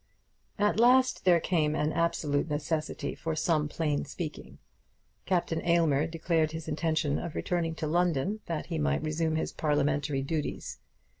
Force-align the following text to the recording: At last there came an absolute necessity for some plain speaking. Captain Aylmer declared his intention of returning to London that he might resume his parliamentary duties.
At 0.57 0.79
last 0.79 1.25
there 1.25 1.39
came 1.39 1.75
an 1.75 1.93
absolute 1.93 2.49
necessity 2.49 3.13
for 3.13 3.35
some 3.35 3.67
plain 3.69 4.03
speaking. 4.05 4.57
Captain 5.27 5.61
Aylmer 5.63 6.07
declared 6.07 6.53
his 6.53 6.67
intention 6.67 7.19
of 7.19 7.35
returning 7.35 7.75
to 7.75 7.85
London 7.85 8.39
that 8.47 8.65
he 8.65 8.79
might 8.79 9.03
resume 9.03 9.35
his 9.35 9.51
parliamentary 9.53 10.23
duties. 10.23 10.79